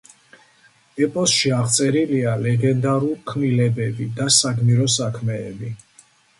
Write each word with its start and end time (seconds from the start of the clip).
ეპოსში 1.07 1.51
აღწერილია 1.57 2.33
ლეგენდარულ 2.47 3.13
ქმნილებები 3.33 4.11
და 4.19 4.33
საგმირო 4.41 4.91
საქმეები. 4.99 5.75